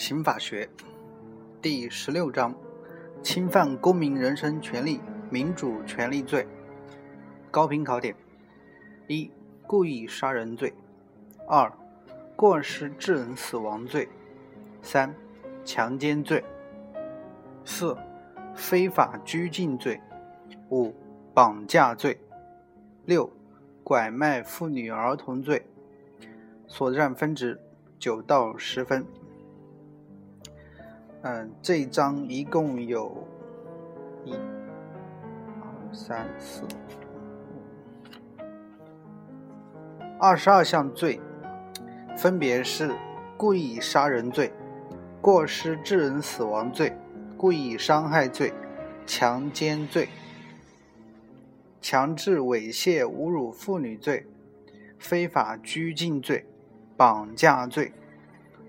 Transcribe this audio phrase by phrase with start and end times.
[0.00, 0.66] 刑法学
[1.60, 2.54] 第十六章：
[3.22, 4.98] 侵犯公民人身权利
[5.28, 6.48] 民主权利罪。
[7.50, 8.16] 高频考点：
[9.08, 9.30] 一、
[9.66, 10.72] 故意杀人罪；
[11.46, 11.70] 二、
[12.34, 14.08] 过失致人死亡罪；
[14.80, 15.14] 三、
[15.66, 16.42] 强奸罪；
[17.66, 17.94] 四、
[18.54, 20.00] 非法拘禁罪；
[20.70, 20.94] 五、
[21.34, 22.16] 绑架罪；
[23.04, 23.30] 六、
[23.84, 25.62] 拐卖妇女儿童罪。
[26.66, 27.60] 所占分值
[27.98, 29.04] 九到十分。
[31.22, 33.14] 嗯，这一章一共有
[34.24, 36.68] 一、二、三、四、五，
[40.18, 41.20] 二十二项罪，
[42.16, 42.94] 分别是
[43.36, 44.50] 故意杀人罪、
[45.20, 46.96] 过失致人死亡罪、
[47.36, 48.54] 故意伤害罪、
[49.04, 50.08] 强奸罪、
[51.82, 54.26] 强制猥亵侮辱妇女罪、
[54.98, 56.46] 非法拘禁罪、
[56.96, 57.92] 绑架罪、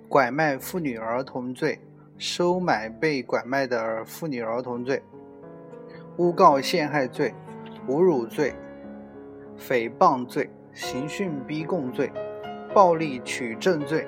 [0.10, 1.80] 拐卖妇女儿童罪。
[2.22, 5.02] 收买被拐卖的妇女儿童罪、
[6.18, 7.34] 诬告陷害罪、
[7.88, 8.54] 侮辱罪、
[9.58, 12.12] 诽谤罪、刑讯逼供罪、
[12.76, 14.08] 暴力取证罪、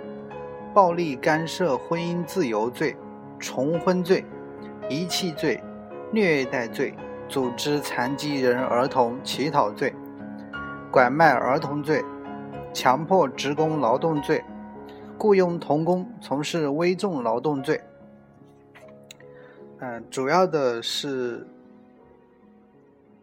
[0.75, 2.95] 暴力干涉婚姻自由罪、
[3.39, 4.23] 重婚罪、
[4.87, 5.59] 遗弃罪、
[6.11, 6.93] 虐待罪、
[7.27, 9.91] 组织残疾人儿童乞讨罪、
[10.91, 12.05] 拐卖儿童罪、
[12.75, 14.43] 强迫职工劳动罪、
[15.17, 17.81] 雇佣童工从事危重劳动罪。
[19.85, 21.45] 嗯，主要的是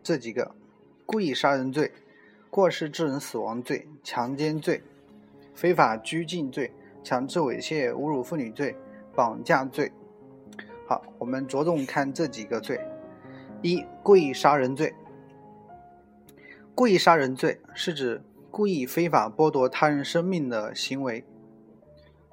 [0.03, 0.55] 这几个：
[1.07, 1.91] 故意杀人罪、
[2.51, 4.83] 过失致人死亡罪、强奸罪、
[5.55, 6.71] 非法拘禁罪、
[7.03, 8.77] 强制猥亵侮辱妇女罪、
[9.15, 9.91] 绑架罪。
[10.87, 12.79] 好，我们着重看这几个罪。
[13.63, 14.93] 一、故意杀人罪。
[16.75, 21.25] 故意杀人罪是指故意非法剥夺他人生命的行为。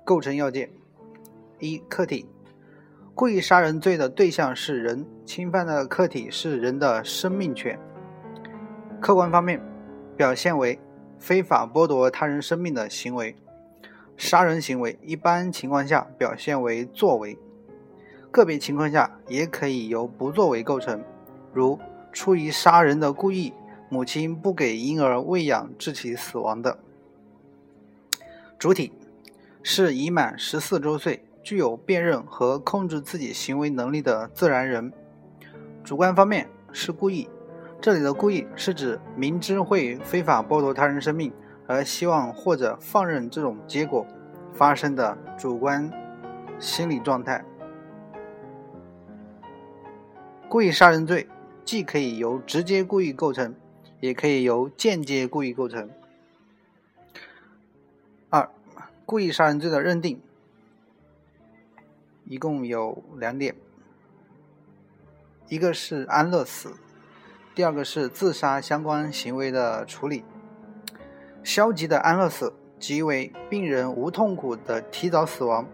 [0.03, 0.69] 构成要件：
[1.59, 2.25] 一、客体。
[3.17, 7.79] 故意杀人罪的对象是人，侵犯的客体是人的生命权。
[9.01, 9.59] 客观方面，
[10.15, 10.79] 表现为
[11.17, 13.35] 非法剥夺他人生命的行为。
[14.17, 17.35] 杀人行为一般情况下表现为作为，
[18.29, 21.03] 个别情况下也可以由不作为构成，
[21.51, 21.79] 如
[22.13, 23.51] 出于杀人的故意，
[23.89, 26.77] 母亲不给婴儿喂养致其死亡的。
[28.59, 28.91] 主体
[29.63, 31.23] 是已满十四周岁。
[31.47, 34.91] 具有辨认和控制自己行为能力的自然人，
[35.81, 37.29] 主观方面是故意。
[37.79, 41.31] 这里的故意是指明知会非法剥夺他人生命
[41.65, 44.05] 而希望或者放任这种结果
[44.51, 45.89] 发生的主观
[46.59, 47.41] 心理状态。
[50.49, 51.29] 故意杀人罪
[51.63, 53.55] 既可以由直接故意构成，
[54.01, 55.89] 也可以由间接故意构成。
[58.29, 58.49] 二、
[59.05, 60.19] 故意杀人罪的认定。
[62.29, 63.55] 一共有两点，
[65.47, 66.75] 一个是安乐死，
[67.55, 70.25] 第二个是自杀相关行为的处理。
[71.41, 75.65] 消极的安乐死即为病人无痛苦的提早死亡，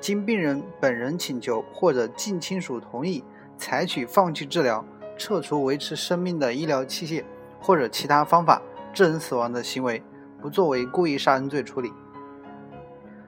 [0.00, 3.22] 经病人本人请求或者近亲属同意，
[3.56, 4.84] 采取放弃治疗、
[5.16, 7.24] 撤除维持生命的医疗器械
[7.60, 8.60] 或者其他方法
[8.92, 10.02] 致人死亡的行为，
[10.42, 11.92] 不作为故意杀人罪处理。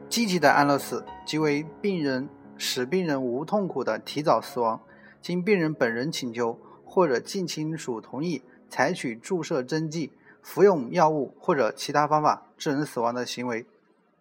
[0.09, 2.29] 积极的安乐死即为病人。
[2.59, 4.81] 使病人无痛苦的提早死亡，
[5.23, 13.65] 经病人本人请求或者近亲属同意，采取注射针剂、服用药物或者其他方法致人死亡的行为，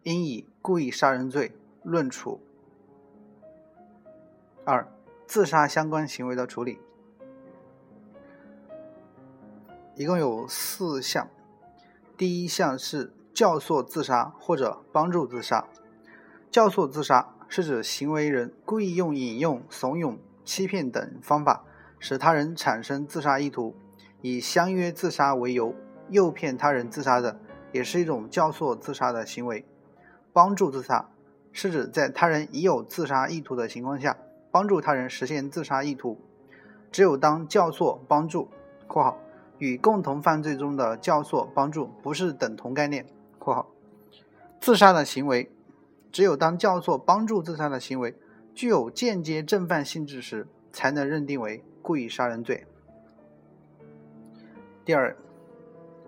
[0.04, 2.40] 应以故意杀人罪论处。
[4.64, 4.88] 二、
[5.26, 6.80] 自杀相关行为的处理，
[9.96, 11.28] 一共有四项。
[12.16, 15.68] 第一项是教唆自杀或者帮助自杀，
[16.52, 17.34] 教唆自杀。
[17.50, 21.64] 是指行为人故意用引诱、怂恿、欺骗等方法，
[22.00, 23.76] 使他人产生自杀意图，
[24.22, 25.74] 以相约自杀为由
[26.10, 27.40] 诱骗他人自杀的，
[27.72, 29.66] 也是一种教唆自杀的行为。
[30.34, 31.10] 帮助自杀
[31.52, 34.18] 是指在他人已有自杀意图的情况下，
[34.52, 36.20] 帮助他人实现自杀意图。
[36.92, 38.48] 只有当教唆、帮助
[38.88, 39.18] （括号
[39.58, 43.06] 与共同犯罪中的教唆、帮助不是等同概念
[43.40, 43.68] ）（括号
[44.62, 45.52] 自杀的行为）。
[46.18, 48.16] 只有当教唆帮助自杀的行为
[48.56, 52.66] 具有间接正犯性质时，才能认定为故意杀人罪。
[54.84, 55.16] 第二，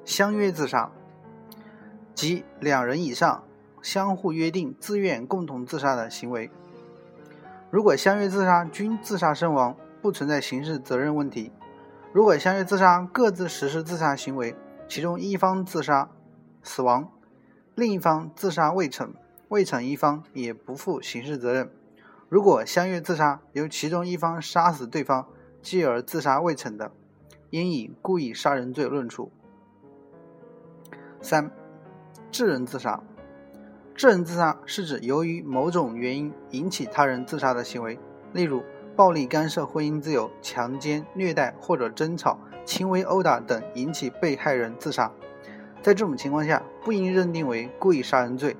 [0.03, 0.91] 相约自杀，
[2.15, 3.43] 即两人以上
[3.83, 6.49] 相互约定、自愿共同自杀的行为。
[7.69, 11.51] 如果相约自杀均自杀身亡，不存在刑事责任问题；
[12.11, 14.55] 如果相约自杀各自实施自杀行为，
[14.87, 16.09] 其中一方自杀
[16.63, 17.11] 死亡，
[17.75, 19.13] 另一方自杀未成。
[19.49, 21.69] 未成一方也不负刑事责任。
[22.29, 25.27] 如果相约自杀，由其中一方杀死对方，
[25.61, 26.91] 继而自杀未成的，
[27.49, 29.31] 应以故意杀人罪论处。
[31.19, 31.51] 三、
[32.31, 33.01] 致人自杀。
[33.95, 37.99] 致人自杀是指由于某种原因引起他人自杀的行为，
[38.31, 38.63] 例如
[38.95, 45.11] 暴力干涉婚姻自由、强奸、虐待或者争吵、轻微殴打等引起被害人自杀。
[45.81, 48.55] 在这种情况下，不应认定为故意杀人罪。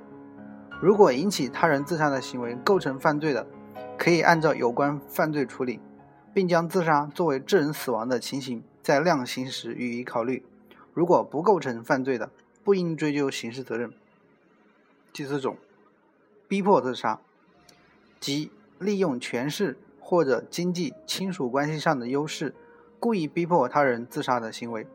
[0.81, 3.45] 如果引起他人自杀的行为构成犯罪的，
[3.97, 5.81] 可以按照有关犯罪处理，
[6.33, 10.45] 并将自杀作为致人死亡的情形在量刑时予以考虑。
[10.93, 12.31] 如果不构成犯罪的，
[12.63, 13.91] 不应追究刑事责任。
[15.11, 15.57] 第四种，
[16.47, 17.19] 逼迫自杀，
[18.21, 18.49] 即
[18.79, 22.55] 利用权势或者经济亲属关系上的优势，
[23.01, 24.87] 故意逼迫他人自杀的行为。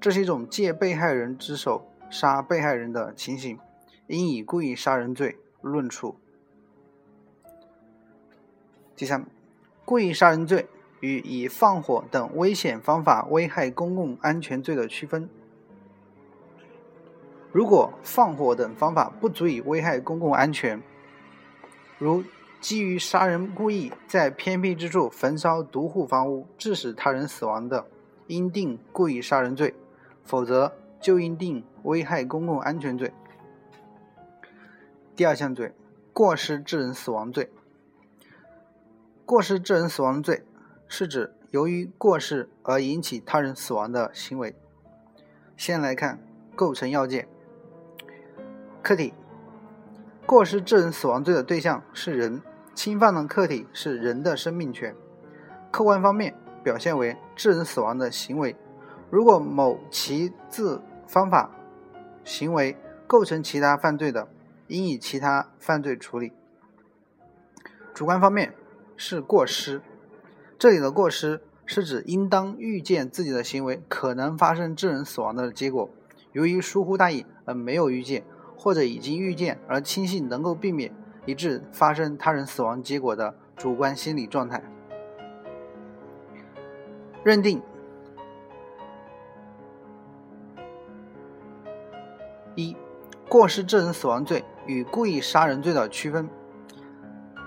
[0.00, 3.58] 这是一种借被害人之手杀被害人的情形，
[4.08, 6.16] 应以故意杀人罪论处。
[8.96, 9.26] 第三，
[9.84, 10.66] 故意杀人罪
[11.00, 15.28] 与以放火等危险方法危害公共安全罪的区分。
[17.52, 20.82] 如果放火等方法不足以危害公共安全，
[21.98, 22.24] 如
[22.60, 27.86] 基于杀人故意在偏僻之处焚烧独户房屋，致使他人死亡的，
[28.26, 29.74] 应定故意杀人罪；
[30.24, 33.12] 否则，就应定危害公共安全罪。
[35.18, 35.74] 第二项罪，
[36.12, 37.50] 过失致人死亡罪。
[39.26, 40.44] 过失致人死亡罪
[40.86, 44.54] 是指由于过失而引起他人死亡的行为。
[45.56, 46.20] 先来看
[46.54, 47.26] 构成要件。
[48.80, 49.12] 客体
[50.24, 52.40] 过失致人死亡罪的对象是人，
[52.72, 54.94] 侵犯的客体是人的生命权。
[55.72, 56.32] 客观方面
[56.62, 58.54] 表现为致人死亡的行为。
[59.10, 61.50] 如果某其自方法、
[62.22, 62.76] 行为
[63.08, 64.28] 构成其他犯罪的，
[64.68, 66.32] 应以其他犯罪处理。
[67.92, 68.54] 主观方面
[68.96, 69.82] 是过失。
[70.58, 75.90] 这里的过失是指应当预见自己的行为可能发生致人死亡的结果，
[76.32, 78.24] 由于疏忽大意而没有预见。
[78.60, 80.92] 或者已经预见而轻信能够避免，
[81.26, 84.60] 以致发生他人死亡结果的主观心理状态。
[87.22, 87.62] 认定
[92.56, 92.76] 一
[93.28, 96.28] 过失致人死亡罪与故意杀人罪的区分，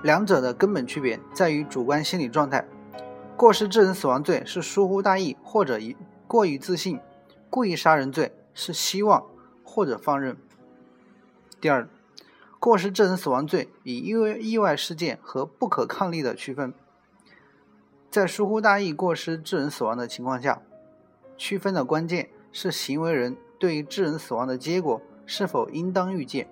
[0.03, 2.67] 两者的根本区别在于主观心理状态。
[3.37, 5.79] 过失致人死亡罪是疏忽大意或者
[6.27, 6.99] 过于自信，
[7.49, 9.23] 故意杀人罪是希望
[9.63, 10.35] 或者放任。
[11.59, 11.87] 第二，
[12.59, 16.73] 过失致人死亡罪以意外意外事件和不可抗力的区分。
[18.09, 20.61] 在疏忽大意过失致人死亡的情况下，
[21.37, 26.49] 区分的关键是行为人对于致人死亡的结果是否应当预见。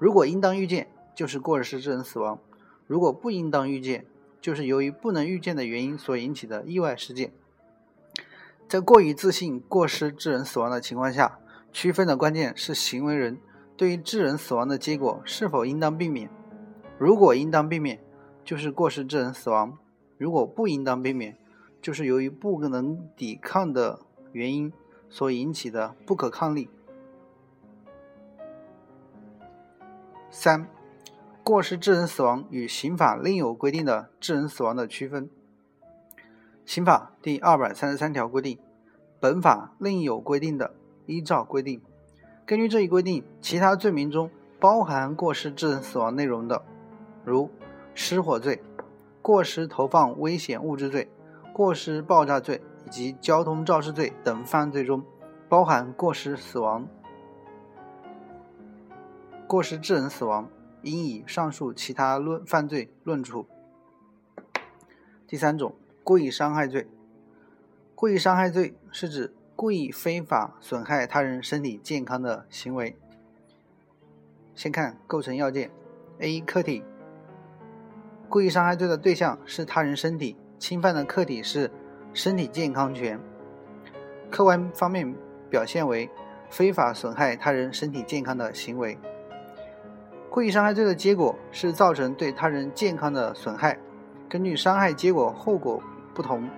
[0.00, 2.38] 如果应当预见，就是过失致人死亡；
[2.86, 4.06] 如果不应当预见，
[4.40, 7.30] 就是由于不能预见的原因所引起的意外事件。
[8.66, 11.38] 在过于自信过失致人死亡的情况下，
[11.70, 13.38] 区分的关键是行为人。
[13.76, 16.30] 对于致人死亡的结果是否应当避免？
[16.98, 17.98] 如果应当避免，
[18.42, 19.76] 就是过失致人死亡；
[20.16, 21.36] 如果不应当避免，
[21.82, 24.00] 就是由于不能抵抗的
[24.32, 24.72] 原因
[25.10, 26.70] 所引起的不可抗力。
[30.30, 30.68] 三、
[31.42, 35.28] 过失致人死亡与刑法另有规定的致人死亡的区分。
[36.64, 38.58] 刑法第二百三十三条规定，
[39.18, 40.72] 本法另有规定的，
[41.06, 41.82] 依照规定。
[42.46, 46.62] 根据这一规定，其他罪名中包含过失致人死亡内容的，
[47.24, 47.50] 如
[47.92, 48.62] 失火罪、
[49.20, 51.10] 过失投放危险物质罪、
[51.52, 55.02] 过失爆炸罪以及交通肇事罪等犯罪中
[55.48, 56.86] 包含过失死亡、
[59.50, 60.48] 过失致人死亡，
[60.82, 63.48] 应以上述其他论犯罪论处。
[65.26, 66.86] 第三种，故意伤害罪。
[67.96, 69.34] 故意伤害罪是指。
[69.56, 72.96] 故意非法损害他人身体健康的行为。
[74.54, 75.70] 先看构成要件
[76.20, 76.40] ：A.
[76.40, 76.84] 客体。
[78.28, 81.70] 故意伤害罪的对象是他人身体，侵犯的客体是
[82.14, 83.20] 身体健康权。
[84.30, 85.12] 客观方面
[85.50, 86.08] 表现为
[86.48, 88.96] 非法损害他人身体健康的行为。
[90.30, 93.76] 故意伤害罪的结果是造成对他人健康的损害。
[94.28, 95.82] 根据伤害结果后果
[96.14, 96.48] 不同，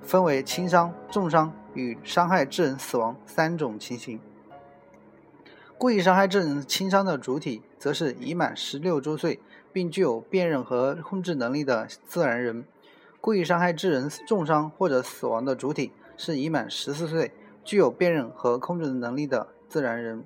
[0.00, 1.52] 分为轻伤、重伤。
[1.74, 4.20] 与伤害致人死亡三种情形。
[5.78, 9.40] 故意伤害致人轻伤的主体，则是已满十六周岁
[9.72, 12.64] 并具有辨认和控制能力的自然人；
[13.22, 17.32] 故意伤害致人重伤或者死亡的主体，是已满十四岁
[17.64, 20.22] 具有辨认和控制能力的自然人。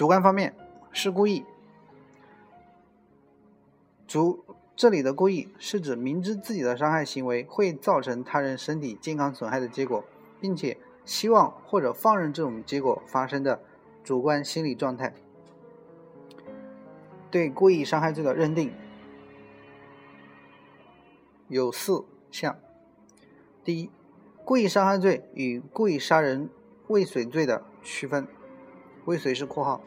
[0.00, 0.54] 主观方面
[0.92, 1.44] 是故意。
[4.06, 4.42] 主
[4.74, 10.02] 这里的故意是指明知自己的伤害行为会造成他人身体健康损害的结果，
[10.40, 13.60] 并且希望或者放任这种结果发生的
[14.02, 15.12] 主观心理状态。
[17.30, 18.72] 对故意伤害罪的认定
[21.48, 22.58] 有四项：
[23.62, 23.90] 第一，
[24.46, 26.48] 故意伤害罪与故意杀人
[26.88, 28.26] 未遂罪的区分，
[29.10, 29.80] 未遂是括号；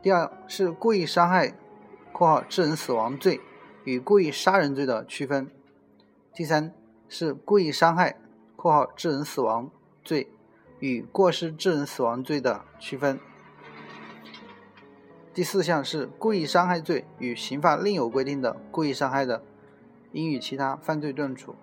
[0.00, 1.52] 第二是故意伤害
[2.14, 3.40] （括号致人死亡罪）
[3.82, 5.46] 与故意杀人罪的区分；
[6.32, 6.72] 第三
[7.08, 8.16] 是故意伤害
[8.54, 9.68] （括号致人死亡
[10.04, 10.30] 罪）
[10.78, 13.18] 与过失致人死亡罪的区分。
[15.34, 19.42] 第四项是故意伤害罪与刑法另有规定的故意伤害的，
[20.12, 21.56] 应与其他犯罪论处。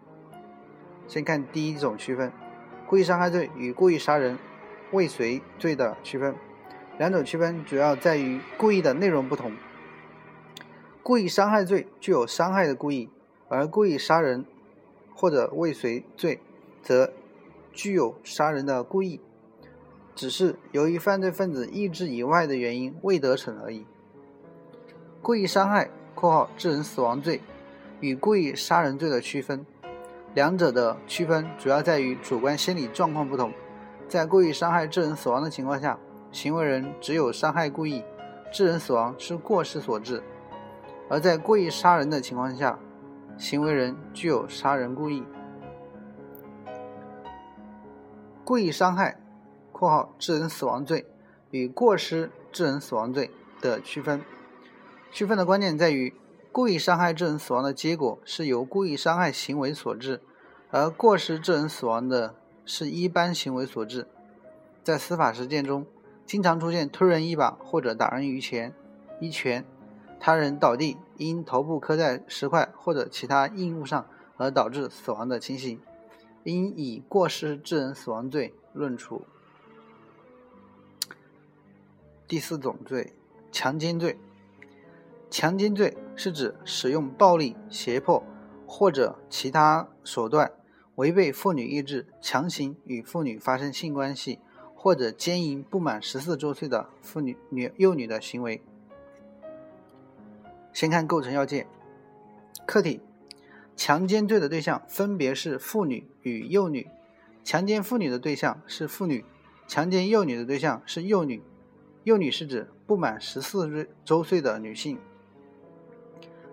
[1.07, 2.33] 先看第一种区分：
[2.85, 4.37] 故意伤害罪与故意杀人
[4.93, 6.33] 未遂罪的区分。
[6.97, 9.51] 两种区分主要在于故意的内容不同。
[11.01, 13.09] 故意伤害罪具有伤害的故意，
[13.49, 14.45] 而故意杀人
[15.13, 16.39] 或者未遂罪
[16.81, 17.11] 则
[17.73, 19.19] 具有杀人的故意。
[20.15, 23.85] 只是由于犯罪分子意志以外的原因未得逞而已。
[25.23, 27.41] 故意伤害（括号致人死亡罪）
[27.99, 29.65] 与故意杀人罪的区分，
[30.35, 33.51] 两者的区分主要在于主观心理状况不同。
[34.13, 35.97] 在故意伤害致人死亡的情况下，
[36.31, 38.03] 行为人只有伤害故意，
[38.51, 40.21] 致人死亡是过失所致；
[41.09, 42.77] 而在故意杀人的情况下，
[43.39, 45.23] 行为人具有杀人故意。
[48.43, 49.17] 故意伤害。
[49.71, 51.07] 括号致人死亡罪
[51.49, 54.21] 与过失致人死亡罪的区分，
[55.11, 56.13] 区分的关键在于，
[56.51, 60.21] 故意伤害致人死亡的结果是由故意伤害行为所致，
[60.69, 64.07] 而过失致人死亡的是一般行为所致。
[64.83, 65.85] 在司法实践中，
[66.25, 68.73] 经常出现推人一把或者打人于前
[69.19, 69.65] 一拳，
[70.19, 74.05] 他人倒地因头部磕在石块或者其他硬物上
[74.37, 75.79] 而导致死亡的情形，
[76.43, 79.25] 应以过失致人死亡罪论处。
[82.27, 83.13] 第四种罪，
[83.51, 84.17] 强奸罪。
[85.29, 88.23] 强奸罪是指使用暴力、胁迫
[88.67, 90.51] 或者其他手段
[90.95, 94.39] 违背妇女意志，强行与妇女发生性关系，
[94.75, 98.61] 或者奸淫不满十四周岁的妇女女幼女的行为。
[100.71, 101.67] 先看构成要件。
[102.65, 103.01] 客体：
[103.75, 106.87] 强奸罪的对象分别是妇女与幼女。
[107.43, 109.25] 强奸妇女的对象是妇女，
[109.67, 111.41] 强奸幼女的对象是幼女。
[112.03, 114.97] 幼女是指不满十四周岁的女性。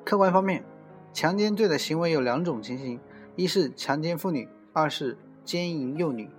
[0.05, 0.65] 客观方面，
[1.13, 3.01] 强奸罪的行为有两种情形：
[3.37, 6.31] 一是强奸妇女，二是奸淫幼女。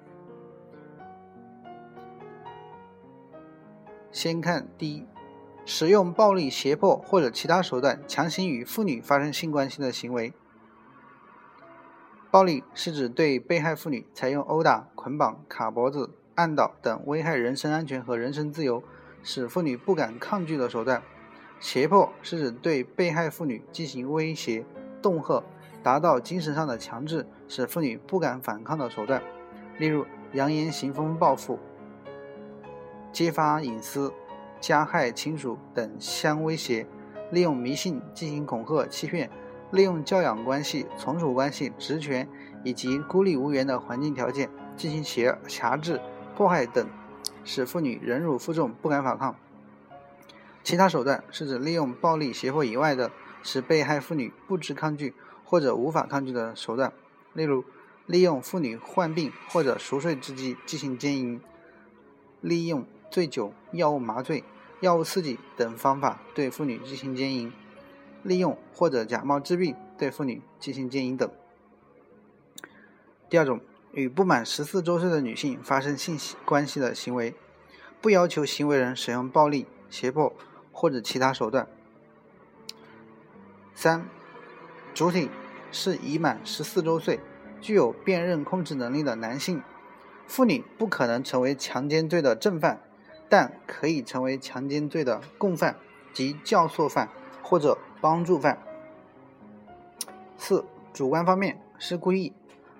[4.12, 5.05] 先看第一，
[5.65, 10.33] 使用暴力、胁迫或者其他手段强行与妇女发生性关系的行为。
[12.29, 18.83] 暴力是指对被害妇女采用殴打、捆绑、卡脖子、按倒等危害人身安全和人身自由。
[19.24, 21.03] 使妇女不敢抗拒的手段，
[21.60, 24.65] 胁迫是指对被害妇女进行威胁、
[25.00, 25.43] 恫吓，
[25.83, 29.21] 达到精神上的强制，使妇女不敢反抗的手段。
[29.77, 31.59] 例如，扬言行风报复、
[33.11, 34.13] 揭发隐私、
[34.59, 36.85] 加害亲属等相威胁，
[37.31, 39.29] 利用迷信进行恐吓、欺骗，
[39.71, 42.27] 利用教养关系、从属关系、职权
[42.63, 46.00] 以及孤立无援的环境条件进行挟挟制、
[46.35, 46.88] 迫害等。
[47.43, 49.35] 使妇女忍辱负重，不敢反抗。
[50.63, 53.09] 其他手段是指利用暴力、胁迫以外的，
[53.41, 55.15] 使被害妇女不知抗拒
[55.51, 56.93] 或者无法抗拒的手段，
[57.34, 57.65] 例如
[58.05, 61.41] 利用妇女患病或者熟睡之际进行奸淫，
[62.39, 64.46] 利用醉酒、药物麻醉、
[64.79, 67.51] 药物刺激等方法对妇女进行奸淫，
[68.24, 71.29] 利用或者假冒治病对妇女进行奸淫等。
[73.29, 73.60] 第二种。
[73.93, 77.36] 与不满十四周岁的女性发生性关系的行为，
[78.00, 80.34] 不要求行为人使用暴力、胁迫
[80.72, 81.67] 或者其他手段。
[83.75, 84.08] 三、
[84.93, 85.29] 主体
[85.71, 87.19] 是已满十四周岁、
[87.59, 89.61] 具有辨认控制能力的男性。
[90.27, 92.81] 妇女不可能成为强奸罪的正犯，
[93.27, 95.75] 但可以成为强奸罪的共犯
[96.13, 97.09] 及教唆犯
[97.41, 98.57] 或者帮助犯。
[100.37, 102.33] 四、主观方面是故意。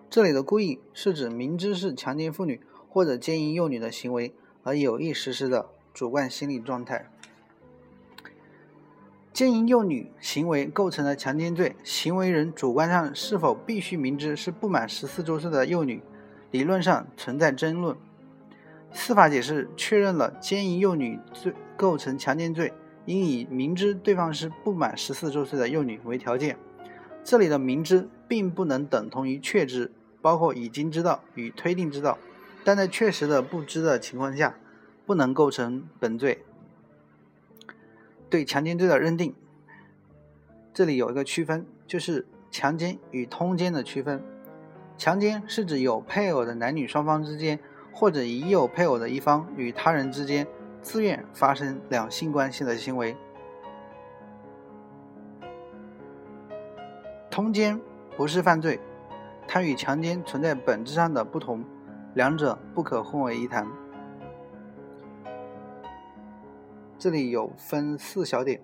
[0.10, 7.10] 这里的故意是指明知是强奸妇女或者奸淫幼女的行为而有意实施的主观心理状态。
[9.34, 16.04] 奸淫幼女行为构成了强奸罪，行为人主观上是否必须明知是不满十四周岁的幼女，
[16.52, 17.96] 理论上存在争论。
[18.92, 22.74] 司法解释确认了奸淫幼女罪构成强奸罪，
[23.06, 26.58] 应以明知对方是不满十四周岁的幼女为条件。
[27.24, 32.18] 这里的明知并不能等同于确知，包括已经知道与推定知道，
[32.66, 34.58] 但在确实的不知的情况下，
[35.06, 36.44] 不能构成本罪。
[38.32, 39.36] 对强奸罪的认定，
[40.74, 44.24] 这里有一个区分，就是强奸与通奸的区分。
[44.98, 47.60] 强奸是指有配偶的男女双方之间，
[47.92, 50.48] 或者已有配偶的一方与他人之间
[50.82, 53.18] 自愿发生两性关系的行为。
[57.30, 57.78] 通奸
[58.16, 58.80] 不是犯罪，
[59.46, 61.66] 它与强奸存在本质上的不同，
[62.14, 63.68] 两者不可混为一谈。
[67.02, 68.62] 这里有分四小点：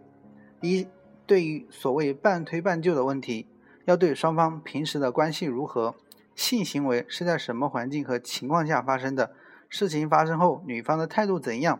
[0.61, 0.87] 一、
[1.25, 3.47] 对于所谓半推半就的问题，
[3.85, 5.95] 要对双方平时的关系如何、
[6.35, 9.31] 性行为是在什么环境和情况下发生的、
[9.67, 11.79] 事情发生后女方的态度怎样、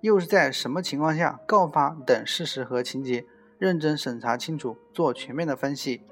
[0.00, 3.26] 又是在什么情况下告发等事实和情节，
[3.58, 6.02] 认真审查清楚，做全面的分析。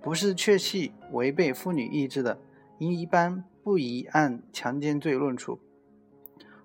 [0.00, 2.38] 不是确系违背妇女意志的，
[2.78, 5.58] 应一般不宜按强奸罪论处；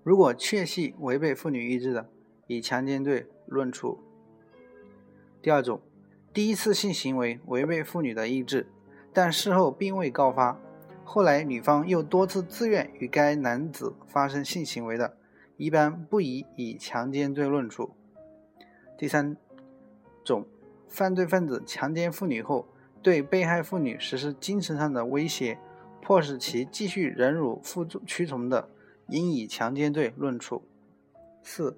[0.03, 2.07] 如果确系违背妇女意志的，
[2.51, 3.97] 以强奸罪论处。
[5.41, 5.79] 第二种，
[6.33, 8.67] 第一次性行为违背妇女的意志，
[9.13, 10.59] 但事后并未告发，
[11.05, 15.15] 后来女方又多次自愿与该男子发生性行为的，
[15.55, 17.91] 一般不宜以强奸罪论处。
[18.97, 19.37] 第三
[20.25, 20.45] 种，
[20.89, 22.67] 犯罪分子强奸妇女后，
[23.01, 25.57] 对被害妇女实施精神上的威胁，
[26.01, 28.69] 迫使其继续忍辱负重屈从的，
[29.07, 30.63] 应以强奸罪论处。
[31.41, 31.75] 四、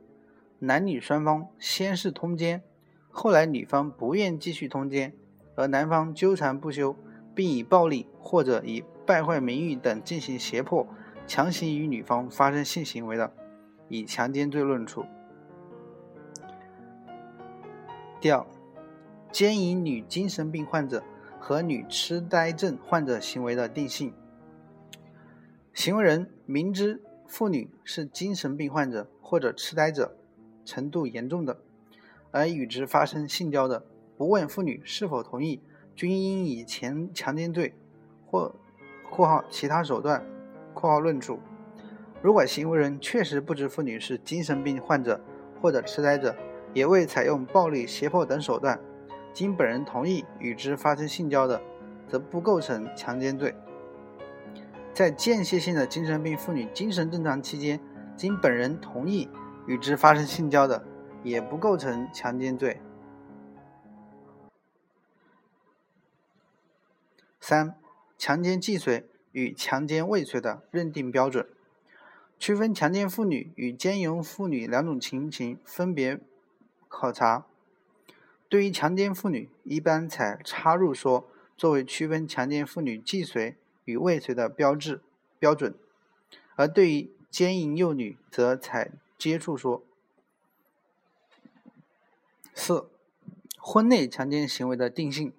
[0.65, 2.63] 男女双方先是通奸，
[3.09, 5.13] 后来女方不愿继续通奸，
[5.55, 6.95] 而男方纠缠不休，
[7.35, 10.87] 并以暴力或者以败坏名誉等进行胁迫，
[11.27, 13.33] 强行与女方发生性行为的，
[13.89, 15.05] 以强奸罪论处。
[18.21, 18.45] 第二，
[19.33, 21.03] 奸淫女精神病患者。
[21.45, 24.13] 和女痴呆症患者行为的定性：
[25.73, 30.15] 行为人明知妇女是精神病患者或者痴呆者，
[30.65, 31.59] 程度严重的，
[32.31, 33.85] 而与之发生性交的，
[34.17, 35.61] 不问妇女是否同意，
[35.95, 37.73] 均应以前强奸罪
[38.25, 38.55] 或
[39.09, 40.25] （括号其他手段
[40.73, 41.39] ）（括号论处）。
[42.21, 45.19] 如果行为人确实不知妇女是精神病患者
[45.61, 46.35] 或者痴呆者，
[46.73, 48.79] 也未采用暴力、胁迫等手段。
[49.33, 51.61] 经本人同意与之发生性交的，
[52.07, 53.53] 则不构成强奸罪。
[54.93, 57.79] 在间歇性的精神病妇女精神正常期间，
[58.15, 59.27] 经本人同意
[59.65, 60.85] 与之发生性交的，
[61.23, 62.81] 也不构成强奸罪。
[67.39, 67.75] 三、
[68.17, 71.47] 强奸既遂与强奸未遂的认定标准，
[72.39, 76.19] 区分强奸妇女与奸淫妇女两种情形，分别
[76.87, 77.45] 考察。
[78.47, 85.01] 对于强奸妇女，一般采插入说作为区分强奸妇女既遂与未遂的标志
[85.39, 85.73] 标准；
[86.55, 88.91] 而对于奸淫幼女，则采
[89.23, 89.85] 接触说。
[92.53, 92.89] 四、
[93.57, 95.33] 婚内强奸行为的定性，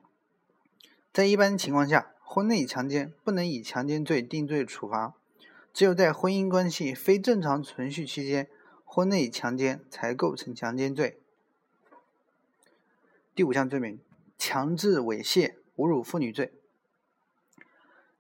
[1.12, 5.14] 在一般情况下，婚内强奸不能以强奸罪定罪处罚，
[5.74, 8.48] 只有在婚姻关系非正常存续期间，
[8.86, 11.20] 婚内强奸才构成强奸罪。
[13.34, 14.00] 第五项罪名：
[14.38, 16.54] 强制猥亵、侮辱妇女罪。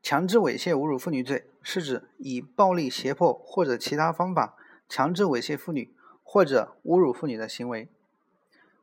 [0.02, 4.56] 强制猥亵、侮辱妇女罪是指以暴力、胁迫或者其他方法
[4.88, 7.88] 强制猥亵妇女或者侮辱妇女的行为。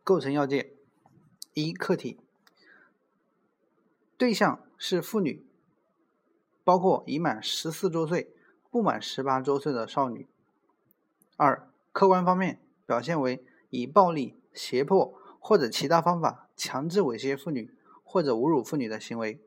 [0.04, 0.72] 构成要件：
[1.54, 2.20] 一、客体
[4.18, 5.46] 对象是妇女，
[6.64, 8.34] 包括已满十四周岁、
[8.70, 10.28] 不满十八周岁的少女。
[11.38, 15.18] 二、客观方面表现为以暴力、胁迫。
[15.44, 19.42] 或者其他方法强制猥亵妇女或者侮辱妇女的行为，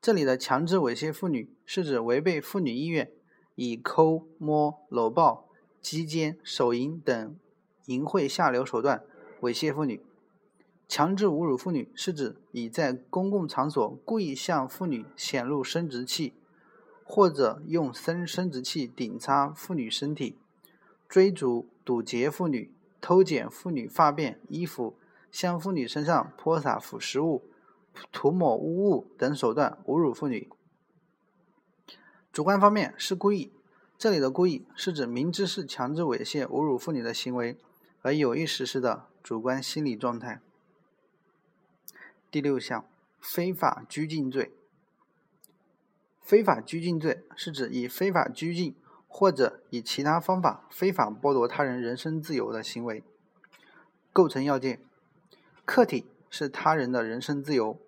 [0.00, 3.10] 这里的强制猥亵妇女是指违背妇女意愿，
[3.56, 5.48] 以抠、摸、搂抱、
[5.80, 7.36] 击奸、手淫等
[7.86, 9.02] 淫秽下流手段
[9.40, 10.00] 猥亵妇女；
[10.88, 16.32] 强制侮辱妇女是指以在公共场所故意向妇女显露生殖器，
[17.04, 20.36] 或者用生生殖器顶擦妇女身体，
[21.08, 22.70] 追逐堵截妇女。
[23.02, 24.94] 偷捡妇女发辫、衣服，
[25.32, 27.42] 向妇女身上泼洒腐蚀物、
[28.12, 30.50] 涂抹污物等手段侮辱妇女。
[32.30, 33.50] 主观方面是故意，
[34.00, 37.58] 这里的故意是指明知是强制猥亵、侮辱妇女的行为，
[38.00, 40.40] 而有意实施的主观心理状态。
[42.30, 42.86] 第六项，
[43.20, 44.54] 非法拘禁罪。
[46.22, 48.74] 非法拘禁罪是指以非法拘禁
[49.06, 53.04] 或者以其他方法非法剥夺他人人身自由的行为。
[54.14, 54.80] 构成要件：
[55.66, 57.78] 客体是他人的人身自由，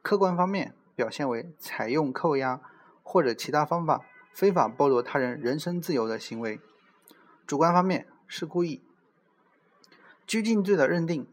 [0.00, 2.60] 客观方面表现为采用扣押
[3.02, 6.60] 或者其他方法非法剥夺他人人身自由的行为；
[7.46, 8.82] 主观方面是故意。
[10.26, 11.26] 拘禁罪的认定。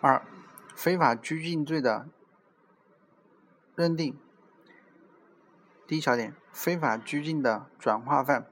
[0.00, 0.24] 二、
[0.76, 2.06] 非法拘禁罪的
[3.74, 4.16] 认定。
[5.88, 8.46] 第一小点，非法拘禁的转化犯，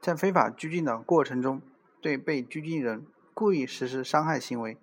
[0.00, 1.62] 在非法拘禁的过程中，
[2.00, 4.76] 对被拘禁人故意实施伤害行为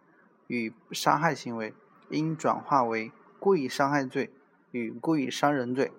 [0.48, 1.74] 与杀害行为，
[2.10, 4.32] 应转化为故意伤害罪
[4.72, 5.92] 与故意伤人罪。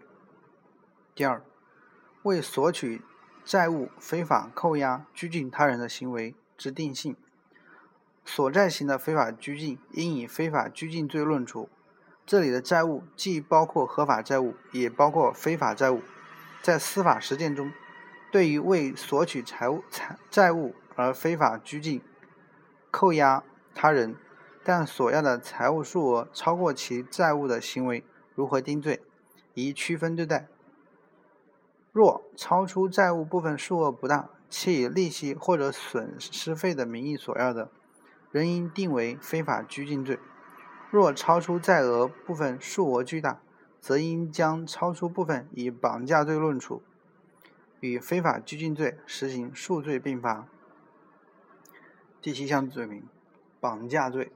[1.19, 1.43] 第二，
[2.23, 3.03] 为索取
[3.45, 7.17] 债务非法扣押、拘禁他人的行为之定性，
[8.25, 11.69] 所债型的非法拘禁应以非法拘禁罪论处。
[12.25, 16.03] 这里的债务既包括合法债务，也包括非法债务。
[16.63, 17.73] 在司法实践中，
[18.31, 22.01] 对于为索取财物财债务而非法拘禁、
[22.93, 23.43] 扣押
[23.75, 24.15] 他人，
[24.63, 28.05] 但索要的财物数额超过其债务的行为，
[28.37, 29.03] 如何定罪，
[29.55, 30.47] 宜区分对待。
[31.93, 37.71] 若超出债务部分数额不大，且以利息或者损失费的名义索要的，
[38.31, 40.19] 仍应定为非法拘禁罪。
[40.91, 43.41] 若超出债额部分数额巨大，
[43.81, 46.83] 则应将超出部分以绑架罪论处，
[47.81, 50.47] 与非法拘禁罪实行数罪并罚。
[52.21, 53.03] 第七项罪名：
[53.61, 54.33] 绑架罪。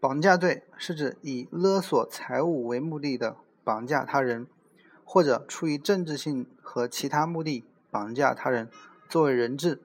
[0.00, 4.46] 绑架罪是指以勒索财物为目的的绑架他人，
[5.04, 8.68] 或者出于政治性和其他目的绑架他人
[9.08, 9.80] 作为人质，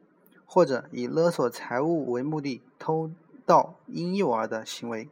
[0.46, 3.12] 或者以勒索财物为目的偷。
[3.46, 5.10] 盗婴幼儿的行为，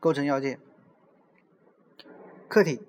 [0.00, 0.58] 构成要件：
[2.48, 2.80] 客体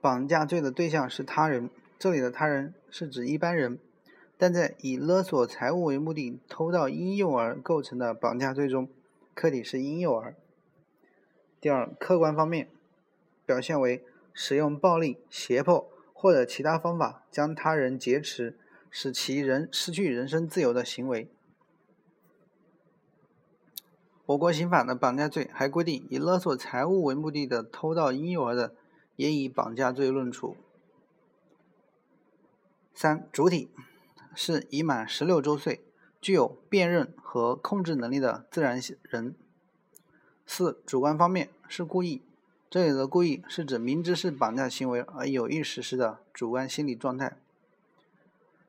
[0.00, 3.80] 绑架罪的对象是他人，这里的他人是指一般人，
[4.38, 8.88] 但在以勒索财物为目的偷盗婴幼儿构成的绑架罪中，
[9.34, 10.36] 客体是婴幼儿。
[11.60, 12.68] 第二，客观方面
[13.50, 18.56] 表现为使用暴力、胁迫或者其他方法将他人劫持，
[18.88, 21.28] 使其人失去人身自由的行为。
[24.26, 28.76] 我国刑法的绑架罪还规定，以勒索财物为目的的偷盗婴幼儿的，
[29.16, 30.56] 也以绑架罪论处。
[32.94, 33.68] 三、主体
[34.32, 35.82] 是已满十六周岁、
[36.20, 39.34] 具有辨认和控制能力的自然人。
[40.46, 42.22] 四、主观方面是故意，
[42.70, 47.36] 这里的故意是指明知是绑架行为而有意实施的主观心理状态。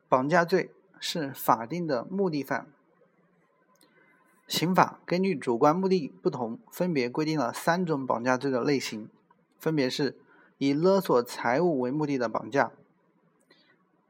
[0.10, 2.66] 绑架罪是法定的目的犯。
[4.48, 9.08] 刑法根据主观目的不同，分别规定了三种绑架罪的类型，
[9.60, 10.18] 分别是
[10.58, 12.72] 以勒索财物为目的的绑架、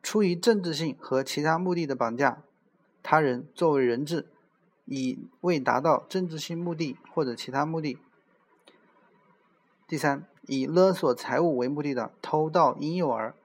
[0.02, 2.42] 出于政治性和其他目的的绑架
[3.04, 4.26] 他人作为人质，
[4.86, 7.98] 以未达到政治性目的或者其他目的；
[9.92, 13.36] 第三，以勒索财物为目的的偷盗婴幼儿。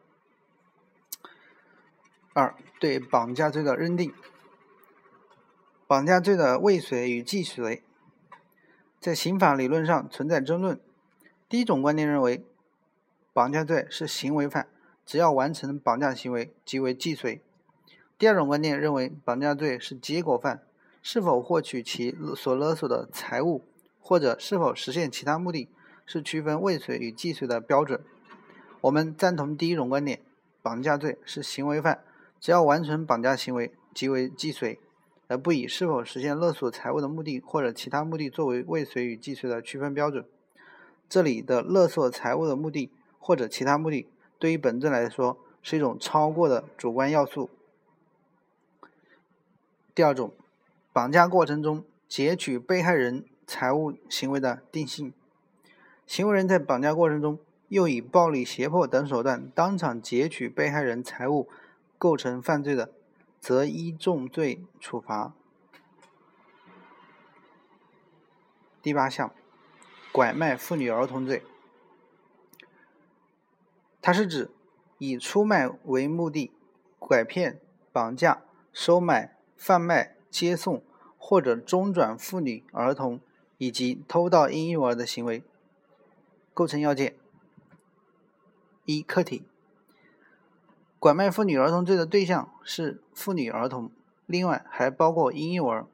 [2.35, 4.15] 二、对绑架罪的认定。
[5.89, 7.83] 绑架罪的未遂与既遂，
[9.01, 10.81] 在刑法理论上存在争论。
[11.49, 12.47] 第一种观点认为，
[13.33, 14.69] 绑架罪是行为犯，
[15.05, 17.43] 只要完成绑架行为即为既遂。
[18.17, 20.63] 第二种观点认为，绑架罪是结果犯，
[21.03, 23.65] 是否获取其所勒索的财物，
[23.99, 25.69] 或者是否实现其他目的，
[26.07, 28.01] 是区分未遂与既遂的标准。
[28.81, 30.23] 我们赞同第一种观点，
[30.63, 32.03] 绑架罪是行为犯，
[32.41, 34.81] 只要完成绑架行为即为既遂。
[35.29, 40.25] 而不以是否实现勒索财物的目的或者其他目的作为未遂与既遂的区分标准。
[41.09, 47.51] 这里的勒索财物的目的或者其他目的，对于本罪来说是一种超过的主观要素。
[49.97, 50.33] 第二种，
[50.93, 55.13] 绑架过程中劫取被害人财物行为的定性，
[56.07, 57.39] 行为人在绑架过程中
[57.69, 61.49] 又以暴力、胁迫等手段当场劫取被害人财物，
[61.99, 62.93] 构成犯罪的。
[63.39, 65.33] 则依重罪处罚。
[68.83, 69.33] 第八项，
[70.11, 71.45] 拐卖妇女儿童罪，
[74.03, 74.51] 它是指
[74.99, 76.51] 以出卖为目的，
[76.99, 77.61] 拐骗、
[77.93, 78.43] 绑架、
[78.73, 80.83] 收买、贩卖、接送
[81.17, 83.21] 或者中转妇女儿童
[83.59, 85.45] 以及偷盗婴幼儿的行为。
[86.57, 87.15] 构成要件：
[88.87, 89.45] 一、客体。
[90.99, 93.91] 拐卖妇女儿童罪的对象是妇女儿童，
[94.25, 95.87] 另外还包括婴幼儿、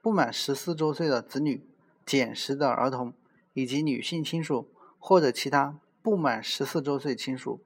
[0.00, 1.62] 不满十四周岁的子女、
[2.06, 3.12] 减食的儿童
[3.52, 4.66] 以及女性亲属
[4.98, 7.60] 或者其他不满十四周岁亲属，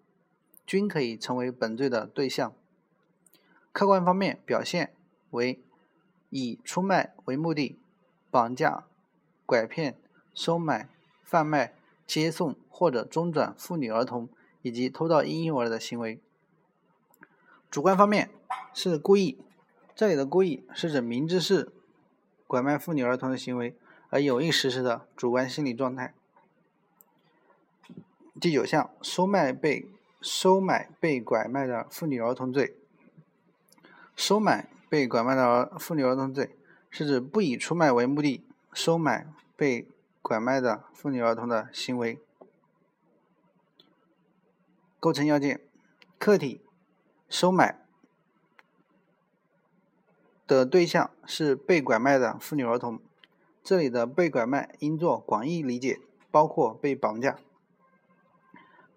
[0.66, 2.52] 均可以成为本罪的对象。
[3.70, 4.92] 客观方面表现
[5.30, 5.62] 为
[6.30, 7.78] 以出卖为目的，
[8.28, 8.86] 绑架、
[9.46, 9.96] 拐骗、
[10.34, 10.88] 收买、
[11.22, 11.76] 贩卖、
[12.18, 14.28] 接送或者中转妇女儿童
[14.62, 16.18] 以及偷盗婴幼儿的行为。
[17.70, 18.30] 主观方面
[18.74, 19.38] 是故意，
[19.94, 21.70] 这里的故意是指明知是
[22.48, 23.76] 拐卖妇女儿童的行为
[24.08, 26.12] 而有意实施的主观心理状态。
[28.40, 29.86] 第九项，收买被
[30.20, 32.74] 收买被拐卖的妇女儿童罪。
[34.16, 36.56] 收买被拐卖的儿妇女儿童罪，
[36.90, 38.42] 是指不以出卖为目的
[38.72, 39.86] 收买被
[40.22, 42.20] 拐卖的妇女儿童的行为。
[44.98, 45.60] 构成要件：
[46.18, 46.62] 客体
[47.28, 47.86] 收买
[50.46, 53.00] 的对象是被拐卖的妇女儿童，
[53.62, 57.38] 这里的被拐卖应作广义理解，包括被绑架。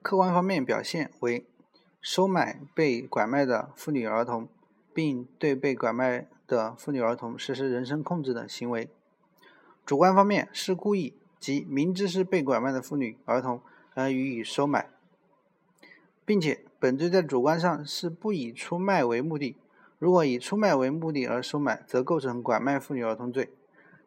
[0.01, 1.47] 客观方面表现为
[2.01, 4.49] 收买被拐卖的妇女儿童。
[4.95, 8.91] 并对被拐卖的妇女儿童实施人身控制的行为。
[9.85, 13.61] 主观方面是故意，即明知是被拐卖的妇女儿童
[13.93, 14.89] 而予以收买，
[16.25, 19.57] 并且本罪在主观上是不以出卖为目的。
[19.99, 23.45] 如果以出卖为目的而收买，则构成拐卖妇女儿童罪；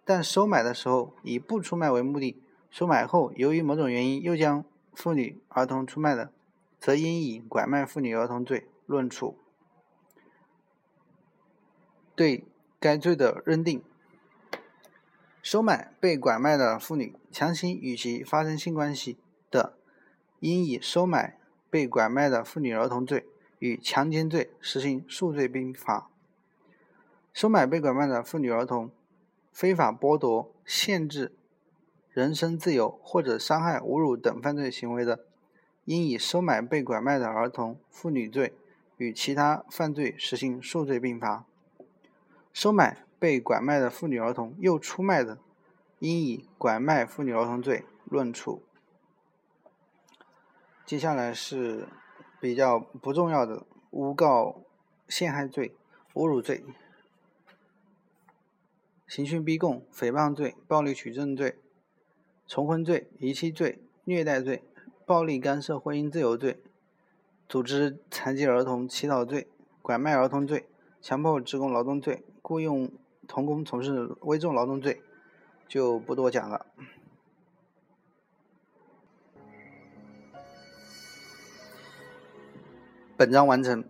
[0.04, 6.30] 但收买的时候以不出卖为目的，收买后由于某种原因又将妇女儿童出卖的，
[6.78, 9.38] 则应以拐卖妇女儿童罪论处。
[12.14, 12.44] 对
[12.80, 13.82] 该罪的认定：
[15.46, 19.16] 收买被拐卖的妇女，强行与其发生性关系
[19.48, 19.74] 的，
[20.40, 21.38] 应以收买
[21.70, 23.24] 被拐卖的妇女儿童罪
[23.61, 26.11] 与强奸罪实行数罪并罚。
[27.32, 28.90] 收买被拐卖的妇女儿童，
[29.52, 31.30] 非法剥夺、限制
[32.11, 35.26] 人身自由或者伤害、侮辱等犯罪行为的，
[35.85, 38.52] 应以收买被拐卖的儿童、妇女罪
[38.96, 41.46] 与其他犯罪实行数罪并罚。
[42.52, 45.38] 收买被拐卖的妇女儿童又出卖的，
[46.00, 48.62] 应以拐卖妇女儿童罪论处。
[50.85, 51.88] 接下来是
[52.40, 54.61] 比较不重要的诬告
[55.09, 55.74] 陷害罪、
[56.14, 56.64] 侮辱罪、
[59.09, 61.59] 刑讯逼供、诽谤罪、暴力取证罪、
[62.46, 64.62] 重婚罪、遗弃罪、虐待罪、
[65.05, 66.62] 暴力干涉婚姻自由罪、
[67.48, 69.48] 组织残疾儿童乞讨罪、
[69.81, 70.68] 拐卖儿童罪、
[71.00, 72.22] 强迫职工劳动罪。
[72.48, 72.88] 雇佣
[73.28, 75.02] 童工从事危重劳动罪，
[75.68, 76.66] 就不多讲了。
[83.16, 83.84] 本章完成。